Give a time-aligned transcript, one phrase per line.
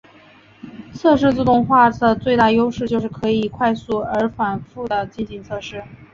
[0.95, 5.83] 测试自动化的最大优势就是可以快速而且反覆的进行测试。